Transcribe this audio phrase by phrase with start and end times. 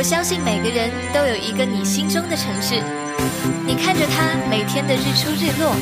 [0.00, 2.82] 我相信每个人都有一个你心中的城市，
[3.66, 5.76] 你看着它每天的日出日落，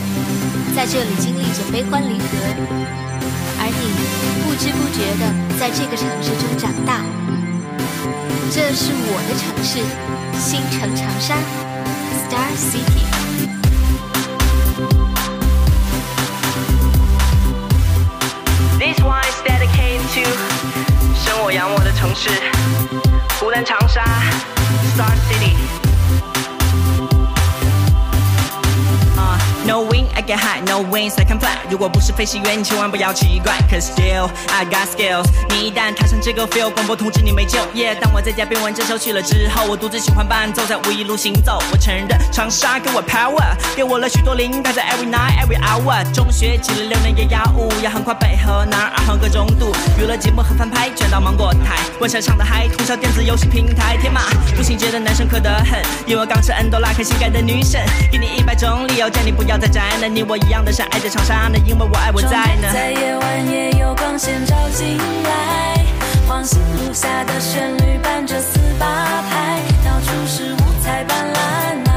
[0.75, 2.27] 在这里经历着悲欢离合，
[3.61, 3.79] 而你
[4.43, 7.05] 不知不觉的在这个城市中长大。
[8.51, 9.79] 这是我的城市，
[10.37, 11.37] 星城长沙
[12.27, 13.07] ，Star City。
[18.80, 20.29] This one is dedicated to
[21.15, 22.29] 生我养我的城市，
[23.41, 24.02] 湖南长沙
[24.97, 25.88] ，Star City。
[30.28, 30.60] Get high.
[30.60, 31.56] No wings, I can fly.
[31.70, 33.55] 如果不是飞行员，你千万不要奇怪。
[33.70, 35.24] Cause still, I got skills.
[35.48, 37.59] 你一旦踏上这个 field，广播通知你没救。
[37.74, 41.62] Yeah，当我在家边玩这首曲了之后，我独自喜欢伴奏，在无一路行走。
[41.73, 46.04] 我承认，长沙给我 power，给我了许多灵感，在 every night, every hour。
[46.12, 49.73] 中学挤了六年也要五，要横跨北和南，二横各中度。
[49.98, 51.79] 娱乐节目和翻拍，全到芒果台。
[52.01, 53.96] 晚上唱的嗨，通宵电子游戏平台。
[53.96, 54.23] 天马
[54.57, 59.59] 步行街的男生可得很，因为刚吃 N 多拉克性感的女神，给你一百种理由，叫你不要。
[59.59, 62.69] 再宅男，你我一样的想爱在长沙呢，因为我爱我在呢。
[62.73, 65.87] 在夜晚也有光线照进来，
[66.27, 71.88] 黄星路下的旋律伴着四八拍，到处是五彩斑斓，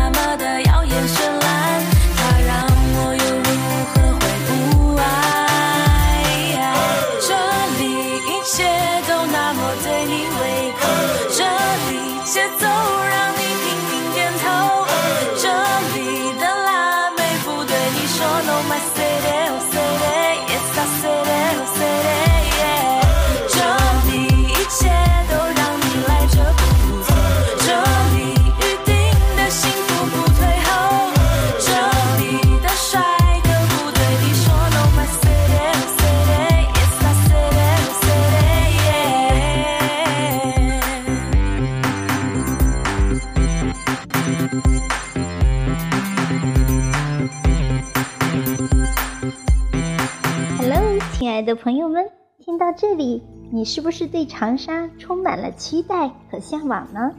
[51.41, 52.07] 爱的朋友们，
[52.37, 53.19] 听到这里，
[53.51, 57.11] 你是不是对长沙充满了期待和向往呢？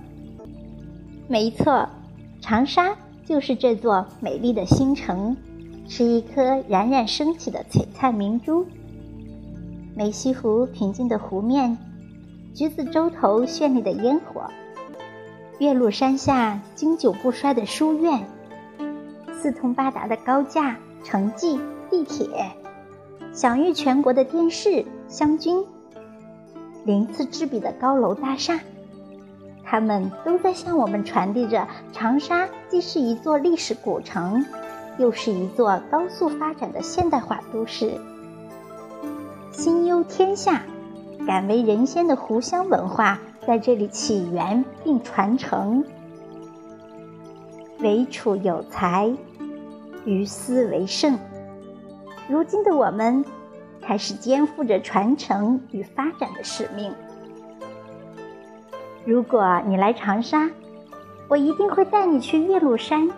[1.27, 1.89] 没错，
[2.41, 2.97] 长沙
[3.27, 5.37] 就是这座美丽的新城，
[5.89, 8.65] 是一颗冉冉升起的璀璨明珠。
[9.97, 11.77] 梅溪湖平静的湖面，
[12.55, 14.49] 橘子洲头绚丽的烟火，
[15.59, 18.25] 岳麓山下经久不衰的书院，
[19.33, 21.59] 四通八达的高架、城际、
[21.91, 22.29] 地铁。
[23.33, 25.65] 享誉全国的电视、湘军，
[26.85, 28.61] 鳞次栉比的高楼大厦，
[29.65, 34.45] 他们都在向我们传递着长沙既是一座历史古城，
[34.99, 37.93] 又是一座高速发展的现代化都市。
[39.51, 40.63] 心忧天下，
[41.27, 45.83] 敢为人先的湖湘文化在这里起源并传承。
[47.79, 49.11] 唯处有才，
[50.05, 51.19] 于斯为盛。
[52.29, 53.25] 如今的我们，
[53.81, 56.95] 开始肩负着传承与发展的使命。
[59.05, 60.49] 如果你来长沙，
[61.29, 63.11] 我一定会带你去岳麓山，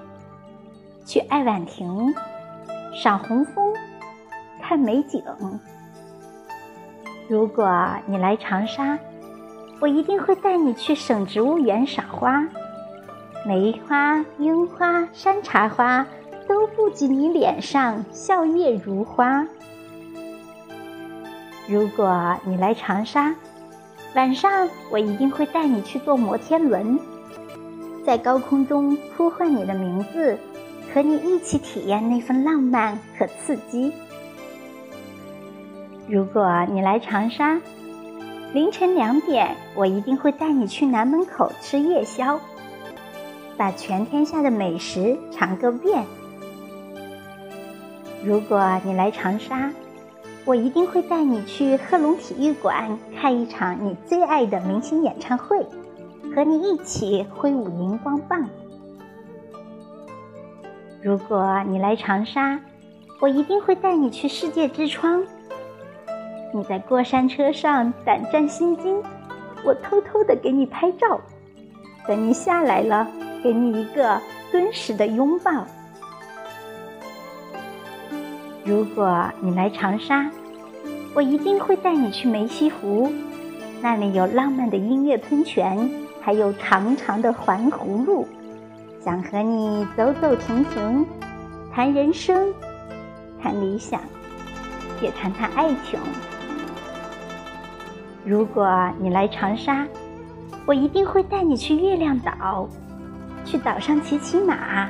[1.04, 2.14] 去爱晚亭，
[2.94, 3.74] 赏红枫，
[4.62, 5.22] 看美景。
[7.28, 8.98] 如果你来长沙，
[9.80, 12.46] 我一定会带你去省植物园赏花，
[13.46, 16.06] 梅花、樱花、山茶花。
[16.48, 19.46] 都不及你脸上笑靥如花。
[21.66, 23.34] 如果你来长沙，
[24.14, 26.98] 晚上我一定会带你去坐摩天轮，
[28.04, 30.38] 在高空中呼唤你的名字，
[30.92, 33.92] 和你一起体验那份浪漫和刺激。
[36.06, 37.58] 如果你来长沙，
[38.52, 42.38] 凌晨两点我一定会带你去南门口吃夜宵，
[43.56, 46.04] 把全天下的美食尝个遍。
[48.24, 49.70] 如果你来长沙，
[50.46, 55.62] 我一定会带你去贺龙体育馆看一场你最爱的明星演唱会，
[56.34, 58.48] 和你一起挥舞荧光棒。
[61.02, 62.58] 如果你来长沙，
[63.20, 65.22] 我一定会带你去世界之窗。
[66.54, 69.02] 你在过山车上胆战心惊，
[69.66, 71.20] 我偷偷的给你拍照，
[72.08, 73.06] 等你下来了，
[73.42, 74.18] 给你一个
[74.50, 75.66] 敦实的拥抱。
[78.64, 80.30] 如果你来长沙，
[81.14, 83.12] 我一定会带你去梅溪湖，
[83.82, 85.90] 那里有浪漫的音乐喷泉，
[86.22, 88.26] 还有长长的环湖路，
[89.04, 91.04] 想和你走走停停，
[91.70, 92.54] 谈人生，
[93.38, 94.00] 谈理想，
[95.02, 96.00] 也谈谈爱情。
[98.24, 99.86] 如果你来长沙，
[100.64, 102.66] 我一定会带你去月亮岛，
[103.44, 104.88] 去岛上骑骑马，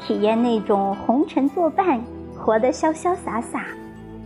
[0.00, 2.00] 体验那种红尘作伴、
[2.44, 3.64] 活得潇潇洒洒、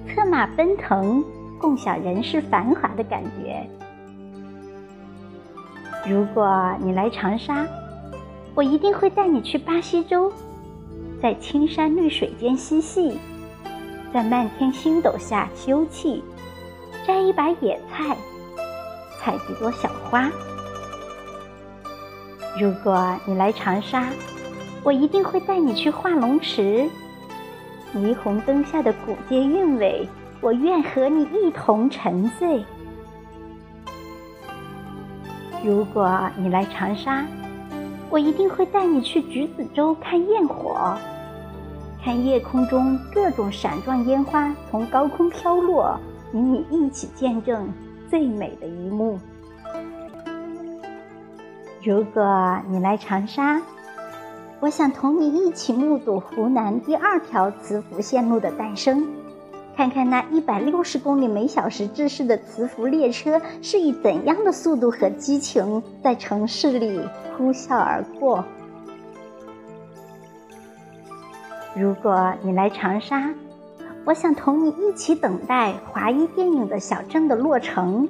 [0.09, 1.25] 策马奔腾、
[1.57, 3.65] 共享人世繁华的感觉。
[6.05, 7.65] 如果你来长沙，
[8.57, 10.33] 我一定会带你去巴西洲，
[11.23, 13.17] 在青山绿水间嬉戏，
[14.13, 16.21] 在漫天星斗下休憩，
[17.07, 18.17] 摘一把野菜，
[19.21, 20.29] 采几朵小花。
[22.61, 24.09] 如果你来长沙，
[24.83, 26.89] 我一定会带你去化龙池，
[27.95, 30.09] 霓虹灯下的古街韵味，
[30.41, 32.65] 我愿和你一同沉醉。
[35.65, 37.25] 如果你来长沙，
[38.11, 40.97] 我一定会带你去橘子洲看焰火，
[42.05, 45.99] 看夜空中各种闪状烟花从高空飘落，
[46.33, 47.73] 与你一起见证
[48.09, 49.19] 最美的一幕。
[51.83, 53.61] 如果你来长沙，
[54.61, 59.07] 我想同你一起目睹湖南第二条磁浮线路的诞生，
[59.77, 67.01] 看看那一百六十公里每小时制式的磁浮列车是以怎样的速度和激情在城市里
[67.37, 68.45] 呼啸而过。
[71.77, 73.33] 如果你来长沙，
[74.05, 78.09] 我想同你一起等待华谊电影的小镇的落成。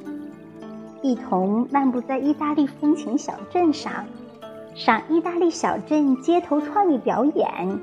[1.02, 4.06] 一同漫步在意大利风情小镇上，
[4.78, 7.80] 赏意大利小镇街头创意表演，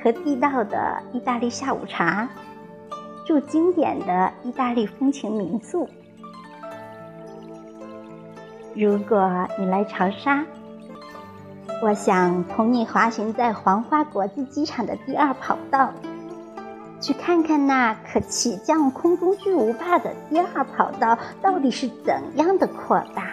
[0.00, 2.28] 和地道的意大利下午茶，
[3.26, 5.88] 住经典的意大利风情民宿。
[8.76, 10.44] 如果你来长沙，
[11.82, 15.92] 我想同你滑行在黄花国际机场的第二跑道。
[17.00, 23.23] 去看看那可起降空中巨无霸的第二跑道到底是怎样的扩大。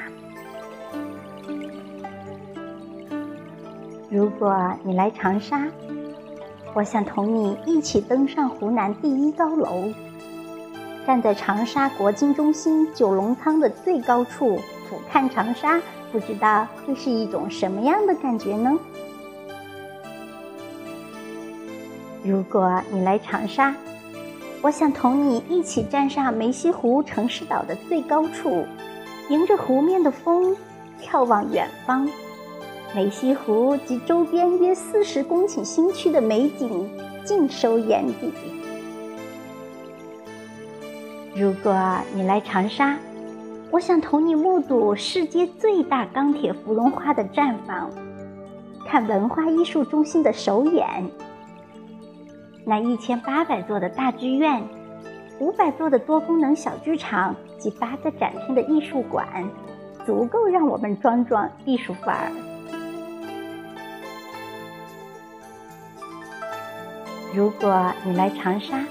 [4.11, 5.65] 如果你来长沙，
[6.73, 9.85] 我想同你一起登上湖南第一高楼，
[11.07, 14.59] 站在长沙国金中心九龙仓的最高处
[14.89, 15.81] 俯瞰长沙，
[16.11, 18.77] 不知道会是一种什么样的感觉呢？
[22.21, 23.73] 如果你来长沙，
[24.61, 28.65] 我想同你一起站上梅溪湖城市岛的最高处，
[29.29, 30.53] 迎着湖面的风，
[31.01, 32.09] 眺望远方，
[32.93, 36.89] 梅溪湖及周边约四十公顷新区的美景
[37.23, 38.31] 尽收眼底。
[41.33, 41.73] 如果
[42.13, 42.97] 你来长沙，
[43.71, 47.89] 我想同你目睹世界最大钢铁芙蓉花的绽放，
[48.85, 51.09] 看文化艺术中心的首演。
[52.65, 54.61] 那一千八百座的大剧院，
[55.39, 59.25] 五百座的多功能小剧场及八个展厅的艺术馆，
[60.05, 62.50] 足够让我们装装艺术范儿。
[67.33, 68.83] 如果你来长沙，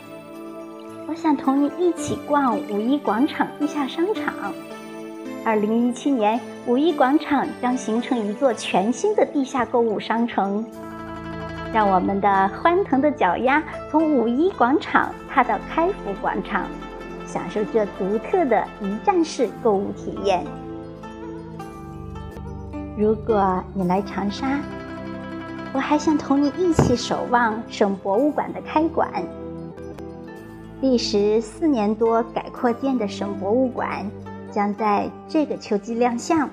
[1.06, 4.32] 我想同你一起逛五一广场地下商场。
[5.44, 10.64] 二零一七年，五一广场将形成一座全新的地下购物商城。
[11.70, 16.64] 让我们的欢腾的脚丫从五一广场踏到开福广场，
[17.26, 20.46] 享受这独特的一站式购物体验。
[22.96, 24.58] 如果你来长沙，
[25.72, 29.08] 我还想同你一起守望省博物馆的开馆。
[30.80, 34.10] 历时四年多改扩建的省博物馆，
[34.50, 36.48] 将在这个秋季亮相。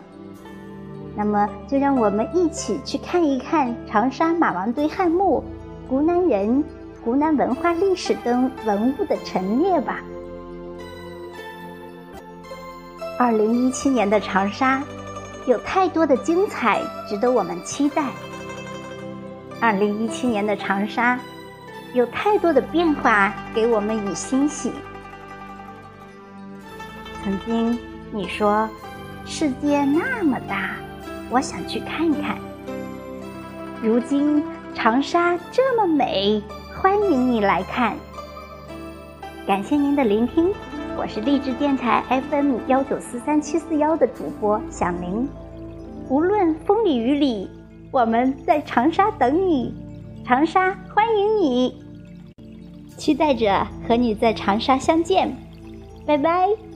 [1.16, 5.44] 那么，就让我们一起去看一看长沙马王堆汉墓、
[5.90, 6.64] 湖南人、
[7.04, 10.00] 湖南文化历史等文物的陈列吧。
[13.18, 14.84] 二零一七年的长沙，
[15.48, 18.12] 有太多的精彩值得我们期待。
[19.60, 21.20] 二零一七年的长沙，
[21.94, 24.72] 有太多的变化给我们以欣喜。
[27.24, 27.78] 曾经
[28.12, 28.70] 你说，
[29.26, 30.76] 世界那么大。
[31.30, 32.38] 我想去看看。
[33.82, 36.42] 如今长沙这么美，
[36.76, 37.96] 欢迎你来看。
[39.46, 40.54] 感谢您的聆听，
[40.96, 45.28] 我是励志电台 FM 幺九四三七四幺的主播响铃。
[46.10, 47.50] 无论风里雨里，
[47.92, 49.74] 我们在长沙等你，
[50.26, 51.82] 长沙欢迎你，
[52.98, 55.36] 期待着和你在长沙相见。
[56.06, 56.67] 拜拜。